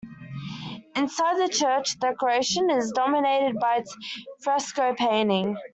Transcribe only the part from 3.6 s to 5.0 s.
its fresco